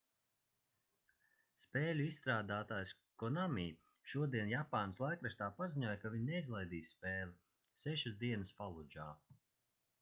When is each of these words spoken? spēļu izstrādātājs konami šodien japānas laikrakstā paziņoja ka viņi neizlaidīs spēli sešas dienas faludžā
spēļu 1.63 2.05
izstrādātājs 2.11 2.93
konami 3.23 3.67
šodien 4.13 4.51
japānas 4.55 5.01
laikrakstā 5.05 5.51
paziņoja 5.63 5.99
ka 6.05 6.13
viņi 6.17 6.27
neizlaidīs 6.33 6.93
spēli 6.97 7.39
sešas 7.87 8.17
dienas 8.27 8.61
faludžā 8.63 9.11